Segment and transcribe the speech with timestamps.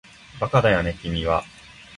[0.39, 1.43] バカだよね君は